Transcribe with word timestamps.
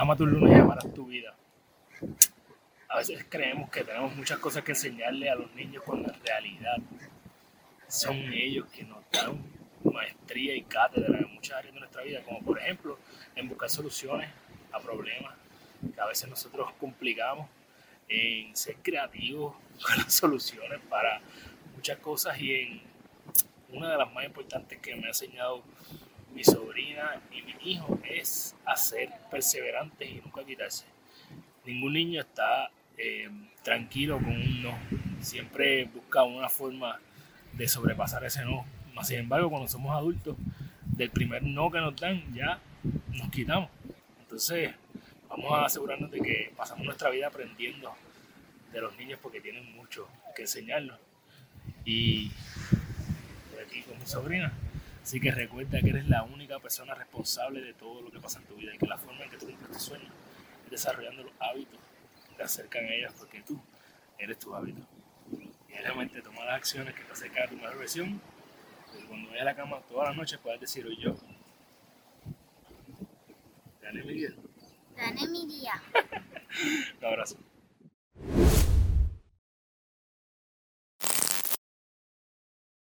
ama 0.00 0.16
tu 0.16 0.24
lunes 0.24 0.56
y 0.56 0.58
amarás 0.58 0.94
tu 0.94 1.04
vida. 1.04 1.34
A 2.88 2.96
veces 2.96 3.26
creemos 3.28 3.68
que 3.68 3.84
tenemos 3.84 4.16
muchas 4.16 4.38
cosas 4.38 4.64
que 4.64 4.72
enseñarle 4.72 5.28
a 5.28 5.34
los 5.34 5.54
niños 5.54 5.82
cuando 5.84 6.10
en 6.10 6.24
realidad 6.24 6.78
son 7.86 8.16
ellos 8.16 8.66
que 8.68 8.82
nos 8.84 8.98
dan 9.12 9.44
maestría 9.84 10.56
y 10.56 10.62
cátedra 10.62 11.18
en 11.18 11.34
muchas 11.34 11.58
áreas 11.58 11.74
de 11.74 11.80
nuestra 11.80 12.02
vida, 12.02 12.22
como 12.22 12.40
por 12.40 12.58
ejemplo 12.58 12.98
en 13.36 13.46
buscar 13.46 13.68
soluciones 13.68 14.30
a 14.72 14.80
problemas 14.80 15.34
que 15.94 16.00
a 16.00 16.06
veces 16.06 16.30
nosotros 16.30 16.72
complicamos, 16.80 17.46
en 18.08 18.56
ser 18.56 18.76
creativos 18.76 19.54
con 19.84 19.98
las 19.98 20.14
soluciones 20.14 20.80
para 20.88 21.20
muchas 21.76 21.98
cosas 21.98 22.40
y 22.40 22.54
en 22.54 22.82
una 23.68 23.92
de 23.92 23.98
las 23.98 24.10
más 24.14 24.24
importantes 24.24 24.78
que 24.78 24.96
me 24.96 25.04
ha 25.04 25.08
enseñado 25.08 25.62
mi 26.34 26.44
sobrina 26.44 27.20
y 27.30 27.42
mi 27.42 27.72
hijo 27.72 27.98
es 28.04 28.56
hacer 28.64 29.10
perseverantes 29.30 30.10
y 30.10 30.20
nunca 30.20 30.44
quitarse. 30.44 30.84
Ningún 31.64 31.92
niño 31.92 32.20
está 32.20 32.70
eh, 32.96 33.28
tranquilo 33.62 34.18
con 34.18 34.28
un 34.30 34.62
no, 34.62 34.78
siempre 35.20 35.84
busca 35.84 36.22
una 36.24 36.48
forma 36.48 36.98
de 37.52 37.68
sobrepasar 37.68 38.24
ese 38.24 38.44
no. 38.44 38.64
Sin 39.02 39.18
embargo, 39.18 39.48
cuando 39.48 39.66
somos 39.66 39.96
adultos, 39.96 40.36
del 40.84 41.10
primer 41.10 41.42
no 41.42 41.70
que 41.70 41.78
nos 41.78 41.96
dan, 41.96 42.22
ya 42.34 42.58
nos 43.14 43.30
quitamos. 43.30 43.70
Entonces, 44.20 44.70
vamos 45.28 45.52
a 45.52 45.64
asegurarnos 45.64 46.10
de 46.10 46.20
que 46.20 46.52
pasamos 46.56 46.84
nuestra 46.84 47.08
vida 47.08 47.28
aprendiendo 47.28 47.94
de 48.72 48.80
los 48.80 48.94
niños 48.98 49.18
porque 49.22 49.40
tienen 49.40 49.74
mucho 49.74 50.06
que 50.36 50.42
enseñarnos. 50.42 50.98
Y 51.86 52.30
por 53.50 53.62
aquí 53.64 53.82
con 53.82 53.98
mi 53.98 54.06
sobrina. 54.06 54.52
Así 55.10 55.18
que 55.18 55.32
recuerda 55.32 55.80
que 55.80 55.90
eres 55.90 56.08
la 56.08 56.22
única 56.22 56.60
persona 56.60 56.94
responsable 56.94 57.60
de 57.60 57.74
todo 57.74 58.00
lo 58.00 58.12
que 58.12 58.20
pasa 58.20 58.38
en 58.38 58.44
tu 58.44 58.54
vida 58.54 58.72
y 58.72 58.78
que 58.78 58.86
la 58.86 58.96
forma 58.96 59.24
en 59.24 59.30
que 59.30 59.38
tú 59.38 59.46
cumples 59.46 59.72
tus 59.72 59.82
sueños 59.82 60.12
es 60.66 60.70
desarrollando 60.70 61.24
los 61.24 61.32
hábitos 61.40 61.80
que 62.28 62.36
te 62.36 62.42
acercan 62.44 62.84
a 62.84 62.94
ellas 62.94 63.12
porque 63.18 63.42
tú 63.42 63.60
eres 64.20 64.38
tu 64.38 64.54
hábito. 64.54 64.86
Y 65.68 65.72
realmente 65.72 66.22
toma 66.22 66.44
las 66.44 66.58
acciones 66.58 66.94
que 66.94 67.02
te 67.02 67.10
acercan 67.10 67.42
a 67.42 67.48
tu 67.48 67.56
mejor 67.56 67.78
versión. 67.78 68.20
Y 69.00 69.02
cuando 69.08 69.30
vayas 69.30 69.42
a 69.42 69.44
la 69.46 69.56
cama 69.56 69.80
todas 69.88 70.10
las 70.10 70.16
noches 70.16 70.38
puedes 70.38 70.60
decir 70.60 70.86
hoy 70.86 70.96
yo. 70.96 71.16
Gané 73.82 74.04
mi 74.04 74.14
día. 74.14 74.30
Gané 74.94 75.26
mi 75.26 75.46
día. 75.48 75.82
Un 77.00 77.04
abrazo. 77.04 77.36